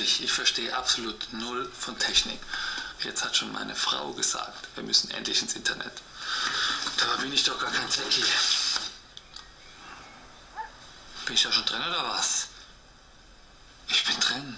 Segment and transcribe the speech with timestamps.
[0.00, 2.38] ehrlich, ich verstehe absolut null von Technik.
[3.04, 5.92] Jetzt hat schon meine Frau gesagt, wir müssen endlich ins Internet.
[6.96, 8.24] Da bin ich doch gar kein Techie.
[11.26, 12.48] Bin ich da schon drin oder was?
[13.88, 14.56] Ich bin drin.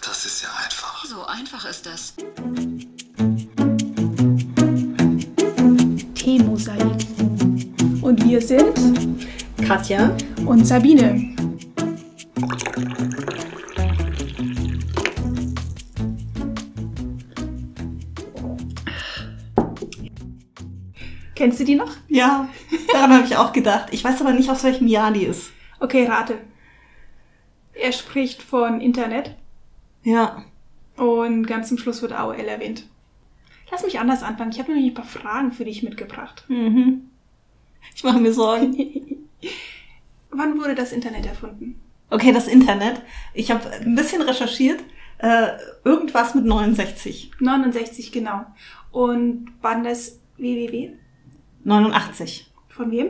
[0.00, 1.04] Das ist ja einfach.
[1.04, 2.14] So einfach ist das.
[6.14, 7.06] Teemosaik.
[8.02, 9.26] Und wir sind
[9.66, 10.16] Katja.
[10.44, 11.35] und Sabine.
[21.46, 21.92] Kennst du die noch?
[22.08, 22.48] Ja,
[22.92, 23.90] daran habe ich auch gedacht.
[23.92, 25.52] Ich weiß aber nicht, aus welchem Jahr die ist.
[25.78, 26.38] Okay, rate.
[27.72, 29.36] Er spricht von Internet
[30.02, 30.42] Ja.
[30.96, 32.88] und ganz zum Schluss wird AOL erwähnt.
[33.70, 34.50] Lass mich anders anfangen.
[34.50, 36.44] Ich habe nämlich ein paar Fragen für dich mitgebracht.
[36.48, 37.10] Mhm.
[37.94, 38.76] Ich mache mir Sorgen.
[40.30, 41.80] Wann wurde das Internet erfunden?
[42.10, 43.02] Okay, das Internet.
[43.34, 44.82] Ich habe ein bisschen recherchiert.
[45.18, 45.50] Äh,
[45.84, 47.30] irgendwas mit 69.
[47.38, 48.44] 69, genau.
[48.90, 50.90] Und wann das www?
[51.66, 52.48] 89.
[52.68, 53.08] Von wem?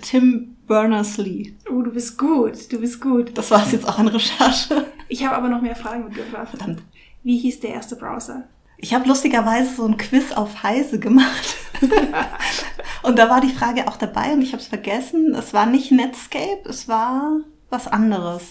[0.00, 1.54] Tim Berners-Lee.
[1.70, 3.36] Oh, du bist gut, du bist gut.
[3.38, 4.86] Das war es jetzt auch an Recherche.
[5.08, 6.48] Ich habe aber noch mehr Fragen mitgebracht.
[6.48, 6.82] Verdammt.
[7.22, 8.48] Wie hieß der erste Browser?
[8.78, 11.56] Ich habe lustigerweise so ein Quiz auf Heise gemacht.
[13.02, 15.34] und da war die Frage auch dabei und ich habe es vergessen.
[15.34, 18.42] Es war nicht Netscape, es war was anderes.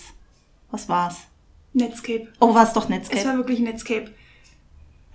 [0.69, 1.17] Was war's?
[1.73, 2.29] Netscape.
[2.39, 3.25] Oh, war es doch Es Netscape.
[3.25, 4.11] war wirklich Netscape.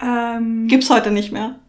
[0.00, 1.60] Ähm, Gibt's heute nicht mehr.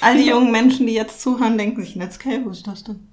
[0.00, 3.08] All die jungen Menschen, die jetzt zuhören, denken sich, Netscape, was ist das denn?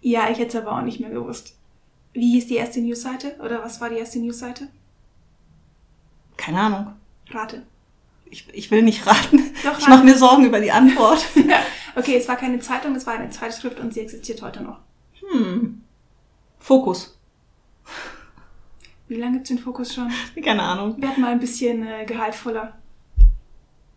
[0.00, 1.56] ja, ich hätte es aber auch nicht mehr gewusst.
[2.12, 3.36] Wie hieß die erste Newsseite?
[3.44, 4.68] Oder was war die erste Newsseite?
[6.36, 6.92] Keine Ahnung.
[7.30, 7.62] Rate.
[8.30, 9.52] Ich, ich will nicht raten.
[9.64, 11.24] Doch, ich mache mir Sorgen über die Antwort.
[11.96, 14.78] okay, es war keine Zeitung, es war eine Zeitschrift und sie existiert heute noch.
[15.20, 15.82] Hm.
[16.58, 17.18] Fokus.
[19.08, 20.12] Wie lange gibt's den Fokus schon?
[20.42, 21.00] Keine Ahnung.
[21.00, 22.78] Werd mal ein bisschen äh, gehaltvoller.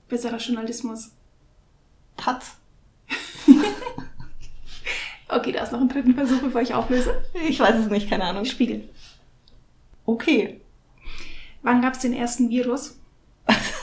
[0.08, 1.12] Besserer Journalismus.
[2.22, 2.58] Taz.
[5.34, 7.24] Okay, da ist noch ein dritten Versuch, bevor ich auflöse.
[7.48, 8.44] Ich weiß es nicht, keine Ahnung.
[8.44, 8.90] Spiegel.
[10.06, 10.60] Okay.
[11.62, 13.00] Wann gab's den ersten Virus?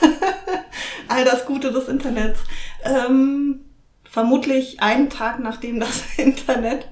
[1.08, 2.40] All das Gute des Internets.
[2.84, 3.60] Ähm,
[4.04, 6.88] vermutlich einen Tag nachdem das Internet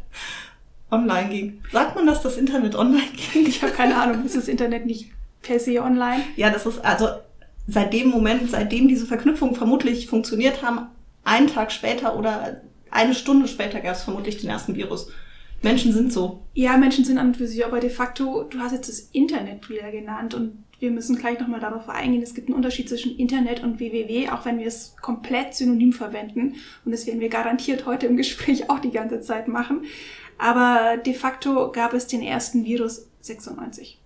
[0.90, 1.62] online ging.
[1.70, 3.46] Sagt man, dass das Internet online ging?
[3.46, 5.10] Ich habe keine Ahnung, ist das Internet nicht
[5.42, 6.24] per se online?
[6.36, 7.08] Ja, das ist also
[7.66, 10.88] seit dem Moment, seitdem diese Verknüpfungen vermutlich funktioniert haben,
[11.26, 15.10] einen Tag später oder eine Stunde später gab es vermutlich den ersten Virus.
[15.62, 16.42] Menschen sind so.
[16.54, 19.68] Ja, Menschen sind an und für sich, aber de facto, du hast jetzt das Internet
[19.68, 22.22] wieder genannt und wir müssen gleich nochmal darauf eingehen.
[22.22, 26.56] Es gibt einen Unterschied zwischen Internet und www, auch wenn wir es komplett synonym verwenden.
[26.84, 29.84] Und das werden wir garantiert heute im Gespräch auch die ganze Zeit machen.
[30.38, 33.98] Aber de facto gab es den ersten Virus 96.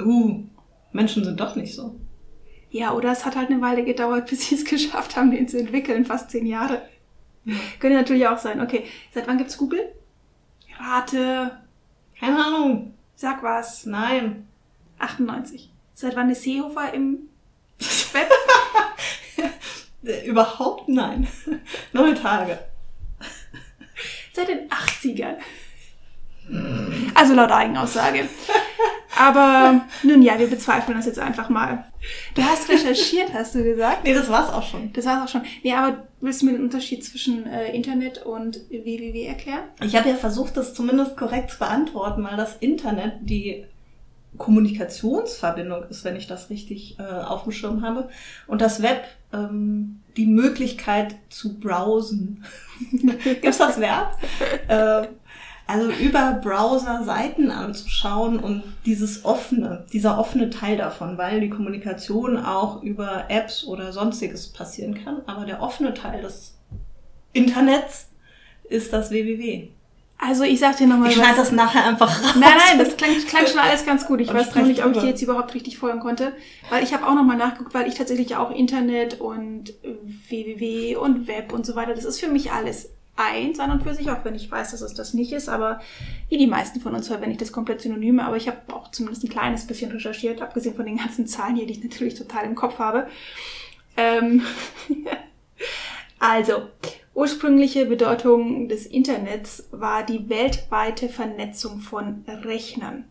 [0.00, 0.42] Uh,
[0.92, 1.94] Menschen sind doch nicht so.
[2.76, 5.58] Ja, oder es hat halt eine Weile gedauert, bis sie es geschafft haben, den zu
[5.58, 6.04] entwickeln.
[6.04, 6.82] Fast zehn Jahre.
[7.80, 8.60] Könnte natürlich auch sein.
[8.60, 9.94] Okay, seit wann gibt's Google?
[10.78, 11.58] Rate,
[12.20, 12.92] Keine Ahnung.
[13.14, 13.86] sag was.
[13.86, 14.46] Nein.
[14.98, 15.72] 98.
[15.94, 17.30] Seit wann ist Seehofer im
[18.12, 18.30] Web?
[20.26, 21.26] Überhaupt nein.
[21.94, 22.58] Null Tage.
[24.34, 25.36] Seit den 80ern.
[27.14, 28.28] Also laut Eigenaussage.
[29.16, 31.86] Aber nun ja, wir bezweifeln das jetzt einfach mal.
[32.34, 34.04] Du hast recherchiert, hast du gesagt?
[34.04, 34.92] Nee, das war's auch schon.
[34.92, 35.42] Das war's auch schon.
[35.62, 39.64] Nee, aber willst du mir den Unterschied zwischen äh, Internet und www erklären?
[39.82, 43.64] Ich habe ja versucht, das zumindest korrekt zu beantworten, weil das Internet die
[44.38, 48.08] Kommunikationsverbindung ist, wenn ich das richtig äh, auf dem Schirm habe.
[48.46, 52.44] Und das Web ähm, die Möglichkeit zu browsen.
[52.92, 54.18] Gibt's das Verb?
[54.68, 55.08] äh,
[55.66, 62.38] also über Browser Seiten anzuschauen und dieses offene, dieser offene Teil davon, weil die Kommunikation
[62.38, 65.22] auch über Apps oder sonstiges passieren kann.
[65.26, 66.54] Aber der offene Teil des
[67.32, 68.08] Internets
[68.68, 69.68] ist das www.
[70.18, 72.36] Also ich sag dir nochmal Ich schneide das nachher einfach raus.
[72.38, 74.20] Nein, nein, das klang, klang schon alles ganz gut.
[74.20, 76.32] Ich weiß noch nicht, ob ich dir jetzt überhaupt richtig folgen konnte.
[76.70, 79.74] Weil ich habe auch nochmal nachgeguckt, weil ich tatsächlich auch Internet und
[80.28, 83.94] www und Web und so weiter, das ist für mich alles eins an und für
[83.94, 85.48] sich, auch wenn ich weiß, dass es das nicht ist.
[85.48, 85.80] Aber
[86.28, 88.20] wie die meisten von uns verwende ich das komplett synonym.
[88.20, 91.66] Aber ich habe auch zumindest ein kleines bisschen recherchiert, abgesehen von den ganzen Zahlen hier,
[91.66, 93.08] die ich natürlich total im Kopf habe.
[93.96, 94.42] Ähm
[96.18, 96.68] also,
[97.14, 103.04] ursprüngliche Bedeutung des Internets war die weltweite Vernetzung von Rechnern.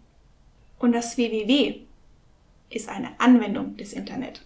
[0.79, 1.85] Und das www
[2.69, 4.44] ist eine Anwendung des Internet.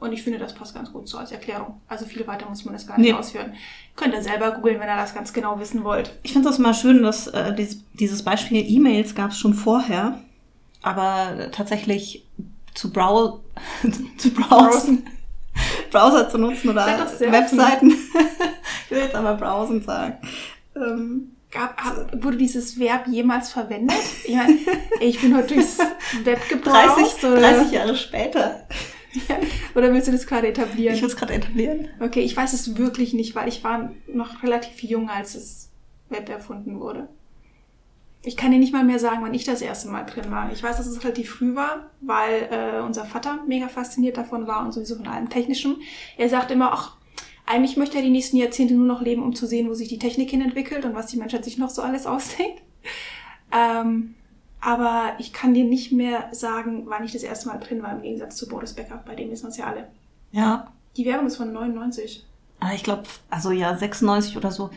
[0.00, 1.80] Und ich finde, das passt ganz gut so als Erklärung.
[1.86, 3.18] Also viel weiter muss man das gar nicht Nee.
[3.18, 3.52] ausführen.
[3.96, 6.18] Könnt ihr selber googeln, wenn ihr das ganz genau wissen wollt.
[6.22, 10.18] Ich finde das mal schön, dass äh, dies, dieses Beispiel E-Mails gab es schon vorher.
[10.82, 12.24] aber tatsächlich
[12.74, 13.40] zu, brow
[14.16, 15.06] zu browsen,
[15.90, 17.90] Browser zu nutzen oder Webseiten.
[18.86, 20.16] ich will jetzt aber browsen sagen.
[20.76, 21.76] Ähm, Gab,
[22.22, 23.96] wurde dieses Verb jemals verwendet?
[24.24, 24.56] Ich, mein,
[25.00, 25.78] ich bin heute durchs
[26.22, 26.96] Web gebraucht.
[26.96, 27.40] 30, oder?
[27.40, 28.66] 30 Jahre später.
[29.12, 29.36] Ja.
[29.74, 30.94] Oder willst du das gerade etablieren?
[30.94, 31.88] Ich will es gerade etablieren.
[32.00, 35.70] Okay, ich weiß es wirklich nicht, weil ich war noch relativ jung, als das
[36.08, 37.08] Web erfunden wurde.
[38.22, 40.52] Ich kann dir nicht mal mehr sagen, wann ich das erste Mal drin war.
[40.52, 44.64] Ich weiß, dass es relativ früh war, weil äh, unser Vater mega fasziniert davon war
[44.64, 45.76] und sowieso von allem Technischen.
[46.18, 46.96] Er sagt immer, ach,
[47.46, 49.98] eigentlich möchte er die nächsten Jahrzehnte nur noch leben, um zu sehen, wo sich die
[49.98, 52.62] Technik hin entwickelt und was die Menschheit sich noch so alles ausdenkt.
[53.52, 54.14] Ähm,
[54.60, 58.02] aber ich kann dir nicht mehr sagen, wann ich das erste Mal drin war, im
[58.02, 59.02] Gegensatz zu Boris Becker.
[59.06, 59.88] Bei dem wissen wir es ja alle.
[60.32, 60.72] Ja.
[60.96, 62.26] Die Werbung ist von 99.
[62.60, 64.70] Ah, ich glaube, also ja, 96 oder so.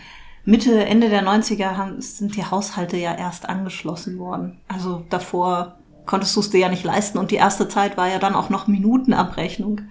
[0.46, 4.60] Mitte, Ende der 90er haben, sind die Haushalte ja erst angeschlossen worden.
[4.68, 8.20] Also davor konntest du es dir ja nicht leisten und die erste Zeit war ja
[8.20, 9.82] dann auch noch Minutenabrechnung.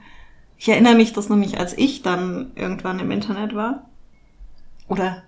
[0.59, 3.87] Ich erinnere mich, dass nämlich als ich dann irgendwann im Internet war
[4.89, 5.23] oder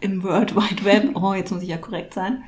[0.00, 2.42] im World Wide Web, oh, jetzt muss ich ja korrekt sein,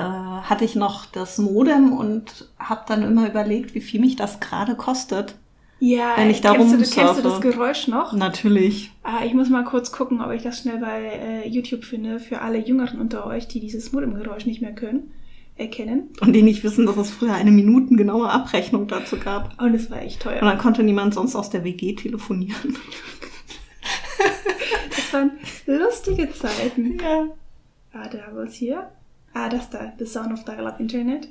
[0.00, 4.40] äh, hatte ich noch das Modem und habe dann immer überlegt, wie viel mich das
[4.40, 5.34] gerade kostet.
[5.80, 8.12] Ja, wenn ich da kennst, du, kennst du das Geräusch noch?
[8.12, 8.92] Natürlich.
[9.02, 12.42] Ah, ich muss mal kurz gucken, ob ich das schnell bei äh, YouTube finde, für
[12.42, 15.10] alle Jüngeren unter euch, die dieses Modemgeräusch nicht mehr können,
[15.56, 16.10] erkennen.
[16.20, 19.60] Und die nicht wissen, dass es früher eine minutengenaue Abrechnung dazu gab.
[19.60, 20.42] Und es war echt teuer.
[20.42, 22.76] Und dann konnte niemand sonst aus der WG telefonieren.
[24.90, 25.30] das waren
[25.66, 26.98] lustige Zeiten.
[27.00, 27.26] Ja.
[27.94, 28.90] Ah, da haben wir es hier.
[29.32, 31.28] Ah, das da, The Sound of Dial-Up Internet.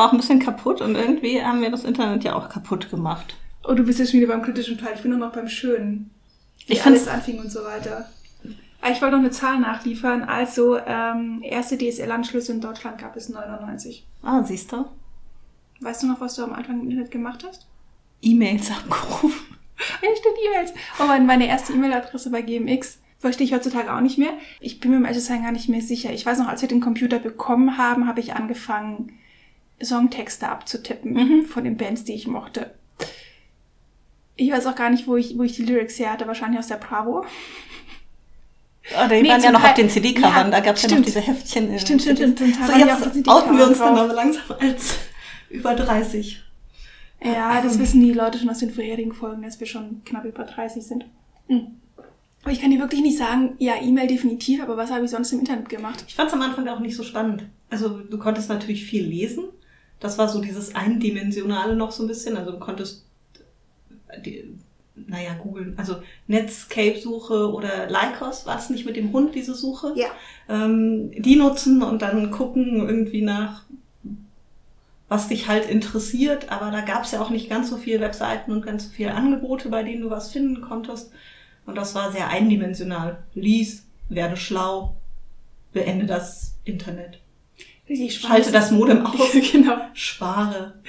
[0.00, 3.36] Aber auch ein bisschen kaputt und irgendwie haben wir das Internet ja auch kaputt gemacht.
[3.64, 4.92] Oh, du bist jetzt schon wieder beim kritischen Teil.
[4.94, 6.10] Ich bin nur noch beim Schönen.
[6.66, 8.08] Wie Ich alles anfing und so weiter.
[8.80, 10.22] Ah, Ich wollte noch eine Zahl nachliefern.
[10.22, 14.06] Also, ähm, erste DSL-Anschlüsse in Deutschland gab es 99.
[14.22, 14.86] Ah, siehst du?
[15.80, 17.66] Weißt du noch, was du am Anfang im Internet gemacht hast?
[18.22, 19.32] E-Mails abgerufen.
[20.02, 20.72] Ja, stimmt, E-Mails.
[20.98, 24.32] Oh, meine, meine erste E-Mail-Adresse bei GMX verstehe ich heutzutage auch nicht mehr.
[24.60, 26.12] Ich bin mir im ehrlich sein gar nicht mehr sicher.
[26.12, 29.12] Ich weiß noch, als wir den Computer bekommen haben, habe ich angefangen,
[29.82, 31.44] Songtexte abzutippen Mhm.
[31.46, 32.74] von den Bands, die ich mochte.
[34.36, 36.26] Ich weiß auch gar nicht, wo ich, wo ich die Lyrics her hatte.
[36.26, 37.24] Wahrscheinlich aus der Bravo.
[38.96, 40.88] Ah, die Nee, waren ja noch Teil- auf den CD-Covern, Ja, da gab es ja
[40.96, 41.78] noch diese Heftchen.
[41.78, 42.38] Stimmt, stimmt, stimmt.
[42.38, 44.04] Zum Teil So, jetzt outen wir uns dann drauf.
[44.04, 44.96] aber langsam als
[45.50, 46.42] über 30.
[47.22, 50.44] Ja, das wissen die Leute schon aus den vorherigen Folgen, dass wir schon knapp über
[50.44, 51.04] 30 sind.
[51.48, 51.66] Hm.
[52.42, 55.30] Aber ich kann dir wirklich nicht sagen, ja, E-Mail definitiv, aber was habe ich sonst
[55.32, 56.02] im Internet gemacht?
[56.08, 57.44] Ich fand es am Anfang auch nicht so spannend.
[57.68, 59.44] Also du konntest natürlich viel lesen.
[60.00, 62.36] Das war so dieses Eindimensionale noch so ein bisschen.
[62.36, 63.04] Also du konntest,
[64.24, 64.58] die,
[64.94, 65.74] naja, googeln.
[65.76, 69.92] Also Netscape-Suche oder Lycos, war es nicht mit dem Hund, diese Suche?
[69.96, 70.08] Ja.
[70.48, 73.64] Ähm, die nutzen und dann gucken irgendwie nach,
[75.08, 76.50] was dich halt interessiert.
[76.50, 79.14] Aber da gab es ja auch nicht ganz so viele Webseiten und ganz so viele
[79.14, 81.12] Angebote, bei denen du was finden konntest.
[81.66, 83.22] Und das war sehr eindimensional.
[83.34, 84.96] Lies, werde schlau,
[85.72, 87.19] beende das Internet.
[87.90, 88.36] Richtig spannend.
[88.44, 89.32] Schalte das Modem aus.
[89.52, 89.76] genau.
[89.92, 90.80] Spare.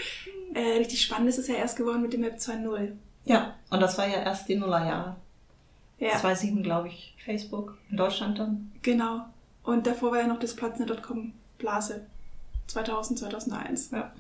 [0.54, 2.92] Äh, richtig spannend ist es ja erst geworden mit dem Web 2.0.
[3.26, 5.16] Ja, und das war ja erst die Nullerjahre.
[6.00, 7.78] Ja, 2007, glaube ich, Facebook.
[7.90, 8.72] In Deutschland dann.
[8.82, 9.26] genau.
[9.64, 12.06] Und davor war ja noch das Platznet.com Blase.
[12.68, 13.92] 2000, 2001.
[13.92, 14.12] Ja.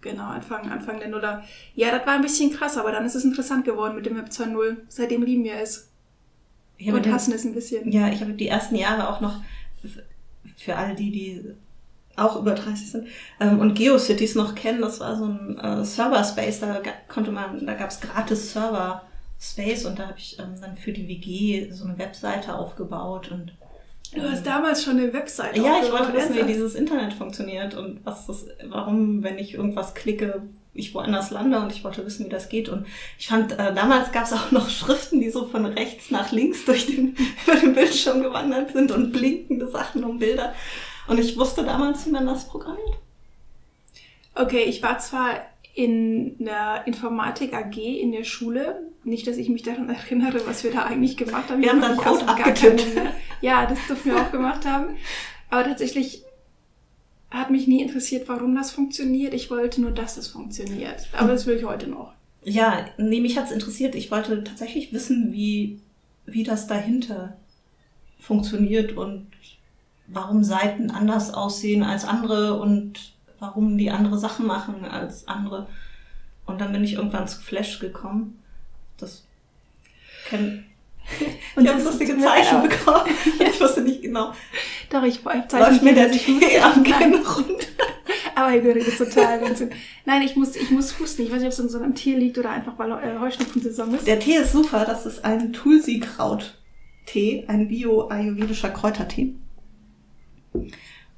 [0.00, 1.44] Genau, Anfang, Anfang der Nuller.
[1.74, 4.28] Ja, das war ein bisschen krass, aber dann ist es interessant geworden mit dem Web
[4.28, 4.76] 2.0.
[4.88, 5.90] Seitdem lieben wir es.
[6.78, 7.90] Ich Und hassen es ein bisschen.
[7.92, 9.40] ja, ich habe die ersten Jahre auch noch
[10.56, 11.54] für all die, die
[12.16, 13.06] auch über 30 sind
[13.40, 17.74] ähm, und GeoCities noch kennen, das war so ein äh, Server-Space, da konnte man, da
[17.74, 21.98] gab es gratis Server-Space und da habe ich ähm, dann für die WG so eine
[21.98, 23.52] Webseite aufgebaut und
[24.14, 26.48] Du hast damals schon eine Webseite Ja, ich wollte wissen, wie ernsthaft?
[26.48, 30.42] dieses Internet funktioniert und was das, warum, wenn ich irgendwas klicke,
[30.72, 32.68] ich woanders lande und ich wollte wissen, wie das geht.
[32.68, 32.86] Und
[33.18, 36.64] ich fand, äh, damals gab es auch noch Schriften, die so von rechts nach links
[36.64, 37.16] durch den,
[37.46, 40.54] über den Bildschirm gewandert sind und blinkende Sachen und Bilder.
[41.06, 42.98] Und ich wusste damals, wie man das programmiert.
[44.34, 45.40] Okay, ich war zwar
[45.74, 48.86] in der Informatik AG in der Schule.
[49.02, 51.62] Nicht, dass ich mich daran erinnere, was wir da eigentlich gemacht haben.
[51.62, 52.86] Wir haben dann Code abgetippt.
[53.40, 54.96] Ja, das dürfen wir auch gemacht haben.
[55.50, 56.22] Aber tatsächlich
[57.30, 59.34] hat mich nie interessiert, warum das funktioniert.
[59.34, 61.08] Ich wollte nur, dass es funktioniert.
[61.12, 62.12] Aber das will ich heute noch.
[62.44, 63.94] Ja, nee, mich hat's interessiert.
[63.94, 65.80] Ich wollte tatsächlich wissen, wie,
[66.26, 67.36] wie das dahinter
[68.20, 69.26] funktioniert und
[70.06, 75.66] warum Seiten anders aussehen als andere und warum die andere Sachen machen als andere.
[76.46, 78.42] Und dann bin ich irgendwann zu Flash gekommen.
[78.98, 79.24] Das
[80.28, 80.64] kenn
[81.56, 82.70] Und ich habe das lustige Zeichen leid.
[82.70, 83.04] bekommen.
[83.40, 84.32] ich wusste nicht genau.
[84.90, 86.84] Doch, ich Zeichen Läuft mir der Tee am kann.
[86.84, 87.66] Kinn runter.
[88.34, 89.70] Aber ich würde das total Wahnsinn.
[90.04, 91.22] Nein, ich muss, ich muss husten.
[91.22, 93.94] Ich weiß nicht, ob es in so einem Tier liegt oder einfach, weil äh, Heuschnupfensaison
[93.94, 94.06] ist.
[94.06, 94.84] Der Tee ist super.
[94.84, 99.34] Das ist ein Tulsi-Kraut-Tee, ein bio-ayurvedischer Kräutertee.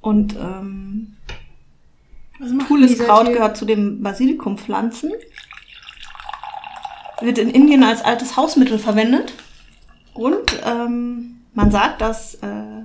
[0.01, 1.15] Und ähm,
[2.67, 5.11] Cooles Kraut gehört zu den Basilikumpflanzen.
[7.21, 9.33] Wird in Indien als altes Hausmittel verwendet.
[10.13, 12.83] Und ähm, man sagt, dass äh,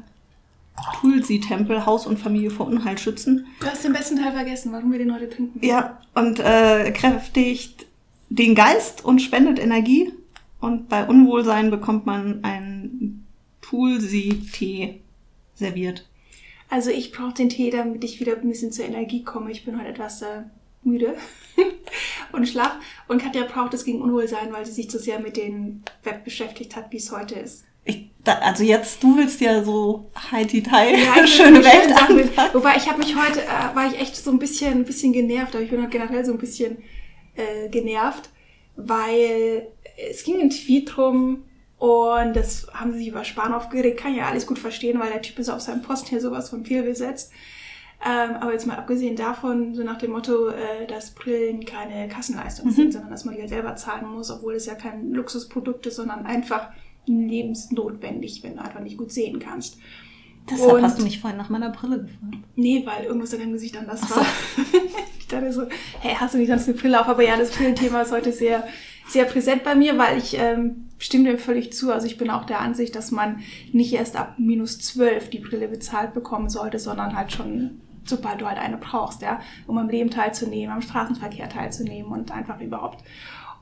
[1.01, 3.47] Tulsi-Tempel Haus und Familie vor Unheil schützen.
[3.61, 5.65] Du hast den besten Teil vergessen, warum wir den heute trinken.
[5.65, 7.87] Ja, und äh, kräftigt
[8.31, 10.13] den Geist und spendet Energie.
[10.61, 13.27] Und bei Unwohlsein bekommt man einen
[13.61, 15.01] Tulsi-Tee
[15.55, 16.07] serviert.
[16.73, 19.50] Also ich brauche den Tee, damit ich wieder ein bisschen zur Energie komme.
[19.50, 20.45] Ich bin heute etwas äh,
[20.83, 21.17] müde
[22.33, 22.76] und schlaff.
[23.09, 26.75] Und Katja braucht es gegen Unwohlsein, weil sie sich so sehr mit dem Web beschäftigt
[26.75, 27.67] hat, wie es heute ist.
[27.85, 32.35] Ich, da, also jetzt, du willst ja so High-Detail, Ja, ich schöne Welt Sachen mit-.
[32.55, 35.55] Wobei ich habe mich heute, äh, war ich echt so ein bisschen, ein bisschen genervt,
[35.55, 36.79] aber ich bin heute generell so ein bisschen
[37.37, 38.31] äh, genervt,
[38.76, 39.69] weil
[40.11, 41.45] es ging ein Tweet drum
[41.83, 45.21] und das haben sie sich über Spahn aufgeregt, kann ja alles gut verstehen, weil der
[45.23, 47.33] Typ ist auf seinem Posten hier sowas von viel besetzt.
[48.05, 52.67] Ähm, aber jetzt mal abgesehen davon, so nach dem Motto, äh, dass Brillen keine Kassenleistung
[52.67, 52.71] Mhm.
[52.73, 55.97] sind, sondern dass man die ja selber zahlen muss, obwohl es ja kein Luxusprodukt ist,
[55.97, 56.69] sondern einfach
[57.07, 59.79] lebensnotwendig, wenn du einfach nicht gut sehen kannst.
[60.51, 62.45] Deshalb Und- hast du mich vorhin nach meiner Brille gefragt.
[62.57, 64.17] Nee, weil irgendwas an deinem Gesicht anders so.
[64.17, 64.27] war.
[65.19, 65.62] ich dachte so,
[66.01, 67.09] hey, hast du nicht sonst eine Brille auf?
[67.09, 68.67] Aber ja, das Brillenthema ist heute sehr,
[69.09, 71.93] sehr präsent bei mir, weil ich ähm, stimme dem völlig zu.
[71.93, 73.41] Also ich bin auch der Ansicht, dass man
[73.73, 78.47] nicht erst ab minus 12 die Brille bezahlt bekommen sollte, sondern halt schon, sobald du
[78.47, 83.05] halt eine brauchst, ja, um am Leben teilzunehmen, am Straßenverkehr teilzunehmen und einfach überhaupt.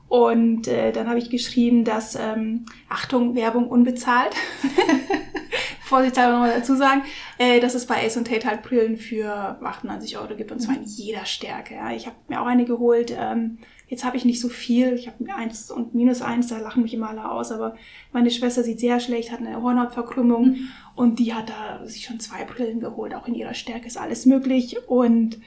[0.07, 4.35] Und äh, dann habe ich geschrieben, dass, ähm, Achtung, Werbung unbezahlt.
[5.91, 7.03] Vorsichtshalber nochmal dazu sagen,
[7.37, 10.75] äh, dass es bei Ace und Tate halt Brillen für 98 Euro gibt und zwar
[10.75, 11.75] in jeder Stärke.
[11.75, 11.91] Ja.
[11.91, 13.15] Ich habe mir auch eine geholt.
[13.15, 14.93] Ähm, jetzt habe ich nicht so viel.
[14.93, 17.51] Ich habe eins und minus eins, da lachen mich immer alle aus.
[17.51, 17.75] Aber
[18.13, 20.55] meine Schwester sieht sehr schlecht, hat eine Hornhautverkrümmung
[20.95, 23.13] und die hat da sich schon zwei Brillen geholt.
[23.13, 25.39] Auch in ihrer Stärke ist alles möglich und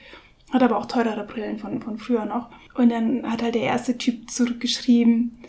[0.53, 2.49] hat aber auch teurere Brillen von, von früher noch.
[2.75, 5.39] Und dann hat halt der erste Typ zurückgeschrieben,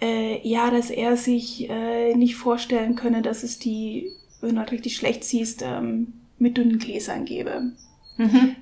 [0.00, 4.72] äh, ja, dass er sich äh, nicht vorstellen könne, dass es die, wenn du halt
[4.72, 7.72] richtig schlecht siehst, ähm, mit dünnen Gläsern gäbe.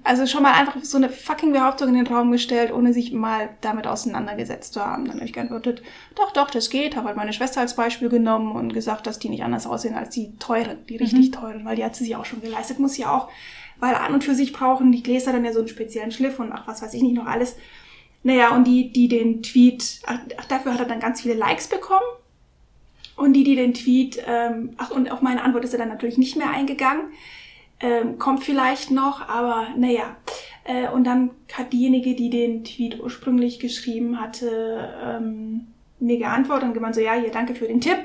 [0.05, 3.51] Also schon mal einfach so eine fucking Behauptung in den Raum gestellt, ohne sich mal
[3.61, 5.05] damit auseinandergesetzt zu haben.
[5.05, 5.83] Dann habe ich geantwortet,
[6.15, 6.95] doch, doch, das geht.
[6.95, 10.11] Habe halt meine Schwester als Beispiel genommen und gesagt, dass die nicht anders aussehen als
[10.11, 13.05] die teuren, die richtig teuren, weil die hat sie sich auch schon geleistet, muss sie
[13.05, 13.29] auch.
[13.81, 16.53] Weil an und für sich brauchen die Gläser dann ja so einen speziellen Schliff und
[16.53, 17.57] ach, was weiß ich nicht noch alles.
[18.23, 22.07] Naja, und die, die den Tweet, ach, dafür hat er dann ganz viele Likes bekommen.
[23.19, 26.19] Und die, die den Tweet, ähm, ach, und auf meine Antwort ist er dann natürlich
[26.19, 27.07] nicht mehr eingegangen.
[27.81, 30.17] Ähm, kommt vielleicht noch, aber naja.
[30.65, 35.67] Äh, und dann hat diejenige, die den Tweet ursprünglich geschrieben hatte, ähm,
[35.99, 37.99] mir geantwortet und gemeint so, ja, hier, danke für den Tipp,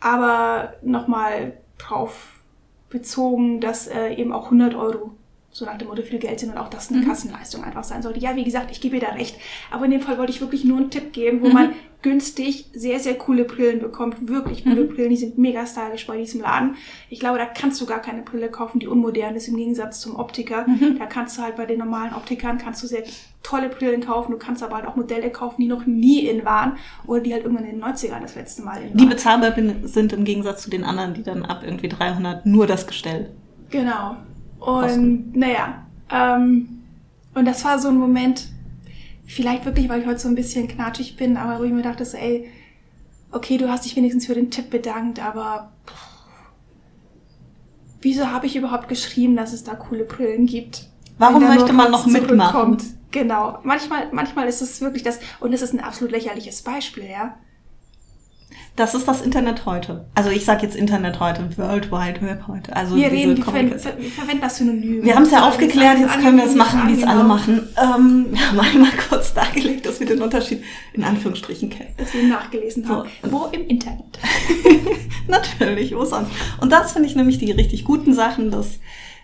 [0.00, 2.42] aber nochmal drauf
[2.90, 5.12] bezogen, dass äh, eben auch 100 Euro
[5.50, 8.20] so nach dem Motto viel Geld sind und auch das eine Kassenleistung einfach sein sollte.
[8.20, 9.36] Ja, wie gesagt, ich gebe ihr da recht.
[9.70, 12.98] Aber in dem Fall wollte ich wirklich nur einen Tipp geben, wo man günstig sehr,
[13.00, 14.28] sehr coole Brillen bekommt.
[14.28, 16.74] Wirklich coole Brillen, die sind mega stylisch bei diesem Laden.
[17.10, 20.16] Ich glaube, da kannst du gar keine Brille kaufen, die unmodern ist im Gegensatz zum
[20.16, 20.66] Optiker.
[20.98, 23.04] Da kannst du halt bei den normalen Optikern kannst du sehr
[23.42, 24.32] tolle Brillen kaufen.
[24.32, 27.44] Du kannst aber halt auch Modelle kaufen, die noch nie in waren oder die halt
[27.44, 29.08] irgendwann in den 90ern das letzte Mal in Die waren.
[29.08, 32.86] bezahlbar bin- sind im Gegensatz zu den anderen, die dann ab irgendwie 300 nur das
[32.86, 33.30] Gestell.
[33.70, 34.16] Genau.
[34.60, 35.00] Kosten.
[35.32, 36.68] Und naja, ähm,
[37.34, 38.48] und das war so ein Moment,
[39.32, 42.04] vielleicht wirklich, weil ich heute so ein bisschen knatschig bin, aber wo ich mir dachte,
[42.04, 42.50] so, ey,
[43.30, 46.12] okay, du hast dich wenigstens für den Tipp bedankt, aber pff,
[48.02, 50.88] wieso habe ich überhaupt geschrieben, dass es da coole Brillen gibt?
[51.18, 52.76] Warum möchte man noch mitmachen?
[53.10, 53.58] Genau.
[53.62, 57.36] Manchmal, manchmal ist es wirklich das, und es ist ein absolut lächerliches Beispiel, ja.
[58.74, 60.06] Das ist das Internet heute.
[60.14, 62.74] Also ich sage jetzt Internet heute, World Wide Web heute.
[62.74, 65.04] Also Wir reden, wir ver wir verwenden das Synonym.
[65.04, 67.68] Wir haben es ja aufgeklärt, jetzt können wir es machen, wie es alle machen.
[67.76, 70.62] Ähm, wir haben einmal kurz dargelegt, dass wir den Unterschied
[70.94, 71.90] in Anführungsstrichen kennen.
[71.98, 73.10] dass wir nachgelesen haben.
[73.22, 73.30] So.
[73.30, 74.18] Wo im Internet?
[75.28, 76.30] Natürlich, wo sonst?
[76.60, 78.78] Und das finde ich nämlich die richtig guten Sachen, dass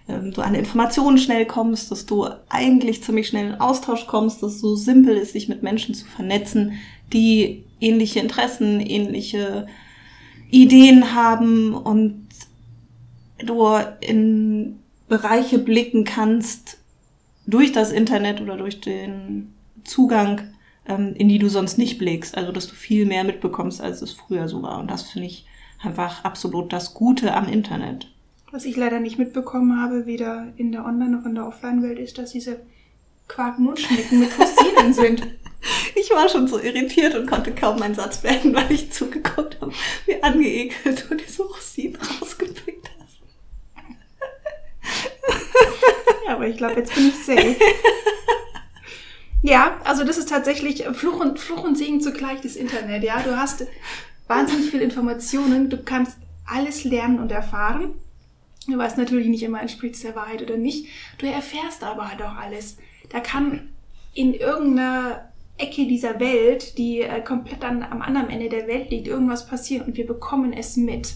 [0.08, 4.56] ähm, du an Informationen schnell kommst, dass du eigentlich ziemlich schnell in Austausch kommst, dass
[4.56, 6.72] es so simpel ist, sich mit Menschen zu vernetzen,
[7.14, 9.66] die ähnliche Interessen, ähnliche
[10.50, 12.28] Ideen haben und
[13.38, 16.78] du in Bereiche blicken kannst
[17.46, 19.54] durch das Internet oder durch den
[19.84, 20.42] Zugang,
[20.86, 22.36] ähm, in die du sonst nicht blickst.
[22.36, 24.78] Also dass du viel mehr mitbekommst, als es früher so war.
[24.78, 25.46] Und das finde ich
[25.82, 28.10] einfach absolut das Gute am Internet.
[28.50, 32.18] Was ich leider nicht mitbekommen habe, weder in der Online- noch in der Offline-Welt, ist,
[32.18, 32.60] dass diese
[33.28, 35.22] Quark-Mundschnecken mit Rosinen sind.
[35.94, 39.72] Ich war schon so irritiert und konnte kaum meinen Satz beenden, weil ich zugeguckt habe,
[40.06, 43.18] wie angeekelt du diese Rosinen rausgepickt hast.
[46.28, 47.56] Aber ich glaube, jetzt bin ich safe.
[49.42, 53.04] Ja, also das ist tatsächlich Fluch und, Fluch und Segen zugleich, das Internet.
[53.04, 53.66] Ja, du hast
[54.26, 57.94] wahnsinnig viele Informationen, du kannst alles lernen und erfahren.
[58.66, 60.88] Du weißt natürlich nicht immer, entspricht es der Wahrheit oder nicht.
[61.18, 62.78] Du erfährst aber halt auch alles.
[63.10, 63.70] Da kann
[64.12, 65.27] in irgendeiner
[65.58, 69.86] Ecke dieser Welt, die äh, komplett an, am anderen Ende der Welt liegt, irgendwas passieren
[69.86, 71.14] und wir bekommen es mit.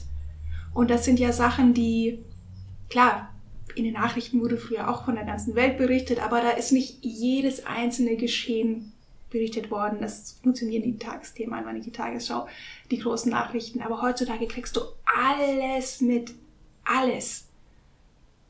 [0.75, 2.21] Und das sind ja Sachen, die,
[2.91, 3.33] klar,
[3.75, 6.99] in den Nachrichten wurde früher auch von der ganzen Welt berichtet, aber da ist nicht
[7.03, 8.93] jedes einzelne Geschehen
[9.31, 9.99] berichtet worden.
[10.01, 12.47] Das funktionieren die Tagesthemen, einfach nicht die Tagesschau,
[12.91, 13.81] die großen Nachrichten.
[13.81, 16.35] Aber heutzutage kriegst du alles mit.
[16.85, 17.47] Alles.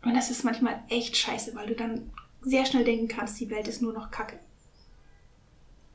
[0.04, 3.68] Und das ist manchmal echt scheiße, weil du dann sehr schnell denken kannst, die Welt
[3.68, 4.38] ist nur noch Kacke.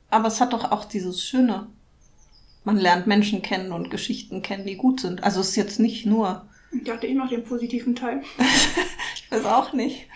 [0.10, 1.68] Aber es hat doch auch dieses Schöne.
[2.64, 5.24] Man lernt Menschen kennen und Geschichten kennen, die gut sind.
[5.24, 6.46] Also es ist jetzt nicht nur.
[6.72, 8.22] Ich dachte, ich mache den positiven Teil.
[9.16, 10.08] ich weiß auch nicht.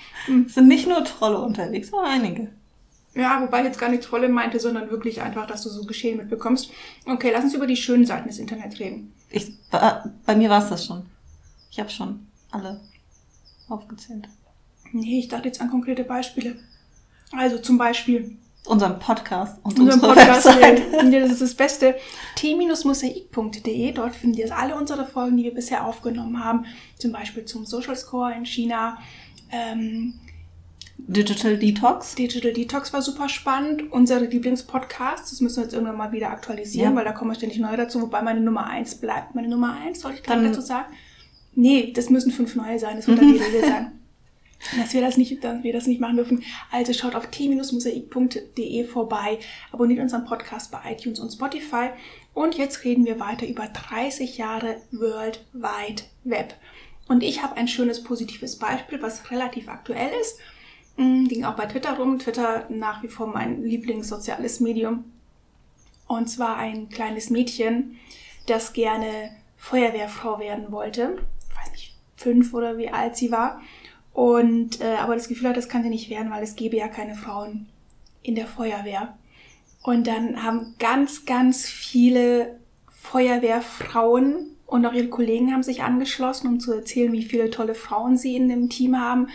[0.46, 2.50] Es sind nicht nur Trolle unterwegs, aber einige.
[3.14, 6.18] Ja, wobei ich jetzt gar nicht Trolle meinte, sondern wirklich einfach, dass du so Geschehen
[6.18, 6.72] mitbekommst.
[7.06, 9.14] Okay, lass uns über die schönen Seiten des Internets reden.
[9.30, 11.06] Ich, bei mir war es das schon.
[11.70, 12.82] Ich habe schon alle
[13.68, 14.28] aufgezählt.
[14.94, 16.58] Nee, ich dachte jetzt an konkrete Beispiele.
[17.32, 18.38] Also zum Beispiel.
[18.68, 20.46] Unseren Podcast und unseren Podcast.
[20.46, 21.96] Ja, das ist das Beste.
[22.36, 23.92] t-mosaik.de.
[23.92, 26.66] Dort findet ihr alle unsere Folgen, die wir bisher aufgenommen haben.
[26.98, 29.00] Zum Beispiel zum Social Score in China.
[29.52, 30.14] Ähm,
[31.08, 32.16] Digital Detox.
[32.16, 33.92] Digital Detox war super spannend.
[33.92, 36.96] Unsere Lieblingspodcasts, das müssen wir jetzt irgendwann mal wieder aktualisieren, ja.
[36.96, 39.34] weil da kommen wir ständig neu dazu, wobei meine Nummer eins bleibt.
[39.34, 40.94] Meine Nummer eins, sollte ich gleich dazu sagen.
[41.54, 43.92] Nee, das müssen fünf neue sein, das wird dann die Regel sein.
[44.78, 46.44] Dass wir das nicht, dass wir das nicht machen dürfen.
[46.72, 49.40] Also schaut auf t-mosaik.de vorbei,
[49.72, 51.90] abonniert unseren Podcast bei iTunes und Spotify.
[52.34, 56.56] Und jetzt reden wir weiter über 30 Jahre World Wide Web.
[57.08, 60.38] Und ich habe ein schönes positives Beispiel, was relativ aktuell ist.
[60.96, 62.20] Hm, ging auch bei Twitter rum.
[62.20, 65.06] Twitter nach wie vor mein Lieblingssoziales Medium.
[66.08, 67.98] Und zwar ein kleines Mädchen,
[68.46, 71.18] das gerne Feuerwehrfrau werden wollte
[72.22, 73.62] fünf oder wie alt sie war.
[74.14, 76.88] Und äh, aber das Gefühl hat, das kann sie nicht werden, weil es gäbe ja
[76.88, 77.68] keine Frauen
[78.24, 79.18] in der Feuerwehr.
[79.84, 82.60] Und dann haben ganz, ganz viele
[82.92, 88.18] Feuerwehrfrauen und auch ihre Kollegen haben sich angeschlossen, um zu erzählen, wie viele tolle Frauen
[88.18, 89.28] sie in dem Team haben,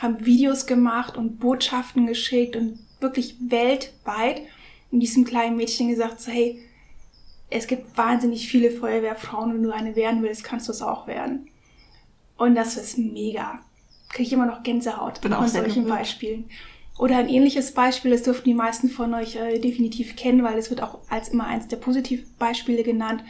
[0.00, 4.42] haben Videos gemacht und Botschaften geschickt und wirklich weltweit
[4.90, 6.60] und diesem kleinen Mädchen gesagt, so, hey,
[7.50, 11.48] es gibt wahnsinnig viele Feuerwehrfrauen, wenn du eine werden willst, kannst du es auch werden.
[12.36, 13.60] Und das ist mega.
[14.14, 16.48] Kriege ich immer noch Gänsehaut Bin von solchen Beispielen.
[16.98, 20.70] Oder ein ähnliches Beispiel, das dürften die meisten von euch äh, definitiv kennen, weil es
[20.70, 23.24] wird auch als immer eins der Positivbeispiele genannt.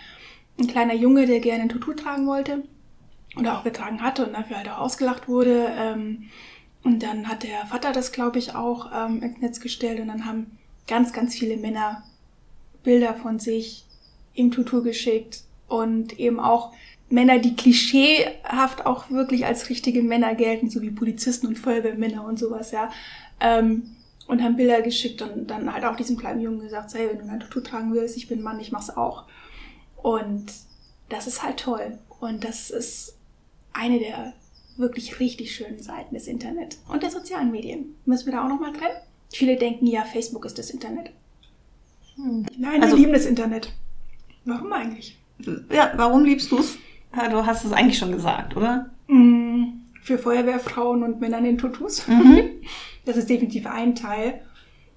[0.58, 2.62] Ein kleiner Junge, der gerne ein Tutu tragen wollte
[3.38, 5.72] oder auch getragen hatte und dafür halt auch ausgelacht wurde.
[5.74, 6.24] Ähm,
[6.82, 10.26] und dann hat der Vater das, glaube ich, auch ähm, ins Netz gestellt und dann
[10.26, 12.02] haben ganz, ganz viele Männer
[12.82, 13.86] Bilder von sich
[14.34, 16.74] im Tutu geschickt und eben auch
[17.14, 22.38] Männer, die klischeehaft auch wirklich als richtige Männer gelten, so wie Polizisten und Feuerwehrmänner und
[22.38, 22.90] sowas, ja.
[23.40, 23.84] Ähm,
[24.26, 27.32] und haben Bilder geschickt und dann halt auch diesem kleinen Jungen gesagt, hey, wenn du
[27.32, 29.24] ein Tattoo tragen willst, ich bin Mann, ich mach's auch.
[29.96, 30.52] Und
[31.08, 31.98] das ist halt toll.
[32.20, 33.16] Und das ist
[33.72, 34.32] eine der
[34.76, 37.94] wirklich richtig schönen Seiten des Internet und der sozialen Medien.
[38.06, 38.96] Müssen wir da auch nochmal trennen?
[39.32, 41.10] Viele denken, ja, Facebook ist das Internet.
[42.16, 42.46] Hm.
[42.56, 43.72] Nein, also, wir lieben das Internet.
[44.44, 45.18] Warum eigentlich?
[45.70, 46.74] Ja, warum liebst du's?
[46.74, 46.80] Ja,
[47.30, 48.90] du hast es eigentlich schon gesagt, oder?
[49.08, 49.64] Mm,
[50.02, 52.06] für Feuerwehrfrauen und Männer in Tutus.
[52.08, 52.40] Mhm.
[53.06, 54.40] Das ist definitiv ein Teil.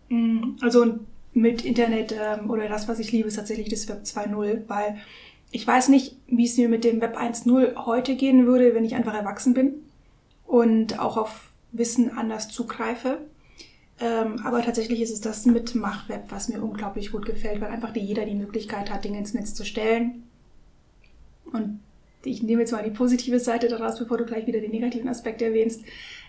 [0.08, 1.00] Mm, also
[1.34, 4.98] mit Internet ähm, oder das, was ich liebe, ist tatsächlich das Web 2.0, weil
[5.52, 8.96] ich weiß nicht, wie es mir mit dem Web 1.0 heute gehen würde, wenn ich
[8.96, 9.74] einfach erwachsen bin
[10.46, 13.20] und auch auf Wissen anders zugreife.
[14.00, 18.26] Ähm, aber tatsächlich ist es das Mitmachweb, was mir unglaublich gut gefällt, weil einfach jeder
[18.26, 20.24] die Möglichkeit hat, Dinge ins Netz zu stellen
[21.52, 21.80] und
[22.28, 25.42] ich nehme jetzt mal die positive Seite daraus, bevor du gleich wieder den negativen Aspekt
[25.42, 25.84] erwähnst,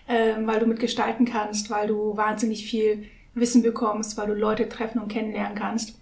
[0.07, 4.99] ähm, weil du mitgestalten kannst, weil du wahnsinnig viel Wissen bekommst, weil du Leute treffen
[4.99, 5.99] und kennenlernen kannst.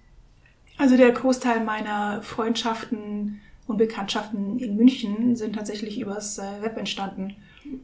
[0.77, 7.35] Also der Großteil meiner Freundschaften und Bekanntschaften in München sind tatsächlich übers äh, Web entstanden.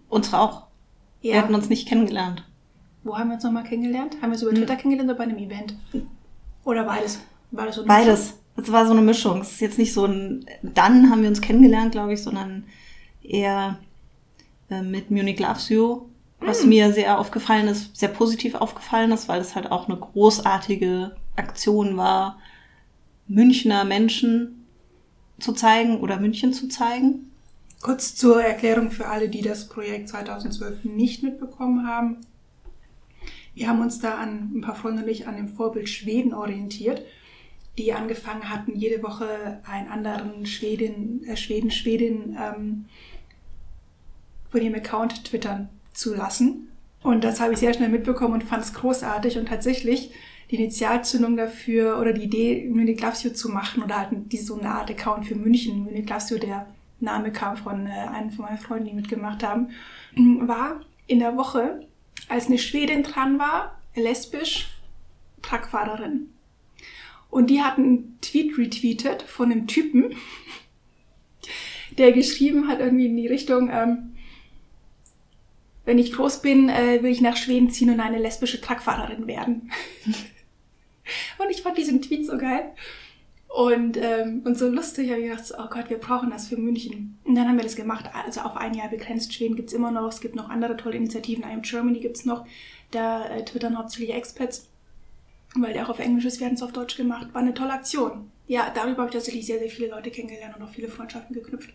[0.09, 0.67] Unsere auch.
[1.21, 1.33] Ja.
[1.33, 2.43] Wir hatten uns nicht kennengelernt.
[3.03, 4.15] Wo haben wir uns nochmal kennengelernt?
[4.21, 4.79] Haben wir uns über Twitter hm.
[4.79, 5.75] kennengelernt oder bei einem Event?
[6.63, 7.19] Oder beides?
[7.51, 7.85] Beides.
[7.85, 8.42] Beides.
[8.55, 9.41] Es war so eine Mischung.
[9.41, 12.65] Es ist jetzt nicht so ein, dann haben wir uns kennengelernt, glaube ich, sondern
[13.21, 13.79] eher
[14.69, 16.03] äh, mit Munich Loves You,
[16.39, 16.69] was mm.
[16.69, 21.97] mir sehr aufgefallen ist, sehr positiv aufgefallen ist, weil es halt auch eine großartige Aktion
[21.97, 22.37] war,
[23.27, 24.65] Münchner Menschen
[25.39, 27.31] zu zeigen oder München zu zeigen.
[27.81, 32.17] Kurz zur Erklärung für alle, die das Projekt 2012 nicht mitbekommen haben.
[33.55, 37.03] Wir haben uns da an ein paar Freunde und ich an dem Vorbild Schweden orientiert,
[37.77, 42.85] die angefangen hatten, jede Woche einen anderen Schwedin, äh, Schweden, Schwedin ähm,
[44.49, 46.69] von ihrem Account twittern zu lassen.
[47.01, 49.37] Und das habe ich sehr schnell mitbekommen und fand es großartig.
[49.37, 50.11] Und tatsächlich
[50.51, 54.91] die Initialzündung dafür oder die Idee, Munich zu machen oder halt die, so eine Art
[54.91, 56.67] Account für München, Munich der
[56.99, 59.69] Name kam von äh, einem von meinen Freunden, die mitgemacht haben,
[60.15, 61.85] war in der Woche
[62.29, 64.69] als eine Schwedin dran war, lesbisch,
[65.41, 66.32] Truckfahrerin.
[67.33, 70.15] Und die hat einen Tweet retweetet von einem Typen,
[71.97, 74.13] der geschrieben hat irgendwie in die Richtung, ähm,
[75.83, 79.71] wenn ich groß bin, äh, will ich nach Schweden ziehen und eine lesbische Truckfahrerin werden.
[81.39, 82.71] und ich fand diesen Tweet so geil.
[83.47, 87.17] Und, ähm, und so lustig habe ich gedacht, oh Gott, wir brauchen das für München.
[87.23, 89.33] Und dann haben wir das gemacht, also auf ein Jahr begrenzt.
[89.33, 91.43] Schweden gibt's immer noch, es gibt noch andere tolle Initiativen.
[91.43, 92.45] I am Germany gibt's noch,
[92.91, 94.69] da äh, twittern hauptsächlich Expats,
[95.55, 97.33] weil der auch auf Englisch ist, werden es auf Deutsch gemacht.
[97.33, 98.31] War eine tolle Aktion.
[98.47, 101.73] Ja, darüber habe ich tatsächlich sehr, sehr viele Leute kennengelernt und auch viele Freundschaften geknüpft.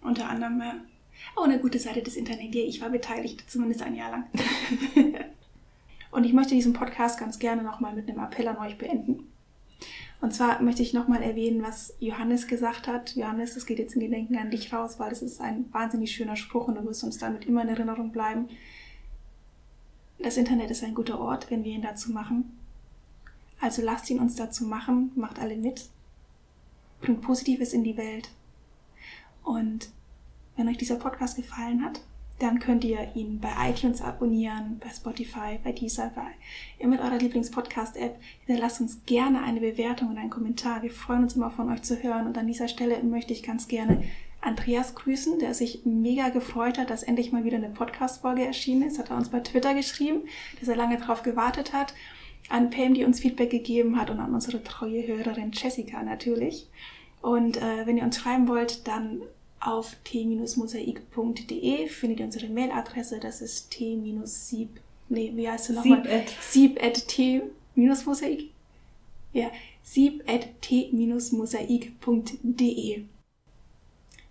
[0.00, 0.72] Unter anderem äh,
[1.34, 2.54] auch eine gute Seite des Internet.
[2.54, 4.24] Ja, ich war beteiligt, zumindest ein Jahr lang.
[6.10, 9.26] und ich möchte diesen Podcast ganz gerne nochmal mit einem Appell an euch beenden.
[10.20, 13.14] Und zwar möchte ich nochmal erwähnen, was Johannes gesagt hat.
[13.14, 16.36] Johannes, das geht jetzt in Gedenken an dich raus, weil es ist ein wahnsinnig schöner
[16.36, 18.48] Spruch und du wirst uns damit immer in Erinnerung bleiben.
[20.18, 22.57] Das Internet ist ein guter Ort, wenn wir ihn dazu machen.
[23.60, 25.88] Also lasst ihn uns dazu machen, macht alle mit,
[27.00, 28.30] bringt Positives in die Welt.
[29.42, 29.90] Und
[30.56, 32.00] wenn euch dieser Podcast gefallen hat,
[32.38, 38.16] dann könnt ihr ihn bei iTunes abonnieren, bei Spotify, bei Deezer, bei mit eurer Lieblingspodcast-App.
[38.46, 40.82] Lasst uns gerne eine Bewertung und einen Kommentar.
[40.82, 42.26] Wir freuen uns immer von euch zu hören.
[42.28, 44.04] Und an dieser Stelle möchte ich ganz gerne
[44.40, 49.00] Andreas grüßen, der sich mega gefreut hat, dass endlich mal wieder eine Podcast-Folge erschienen ist.
[49.00, 50.20] Hat er uns bei Twitter geschrieben,
[50.60, 51.92] dass er lange darauf gewartet hat.
[52.48, 56.66] An Pam, die uns Feedback gegeben hat und an unsere treue Hörerin Jessica natürlich.
[57.20, 59.20] Und äh, wenn ihr uns schreiben wollt, dann
[59.60, 64.68] auf t-mosaik.de findet ihr unsere Mailadresse, das ist t-sieb,
[65.08, 66.04] nee, wie heißt du nochmal?
[66.40, 68.50] Sieb at t-mosaik.
[69.32, 69.50] Ja,
[69.82, 71.04] sieb at t-mosaik.de.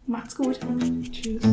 [0.08, 0.60] Macht's gut.
[1.12, 1.44] Tschüss.